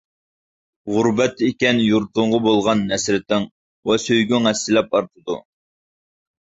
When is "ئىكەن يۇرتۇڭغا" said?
1.49-2.39